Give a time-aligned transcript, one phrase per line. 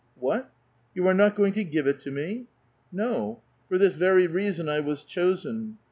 [0.09, 0.49] *' What!
[0.95, 2.47] You are not going to give it to me?"
[3.05, 3.43] No!
[3.69, 5.77] For this very reason I was chosen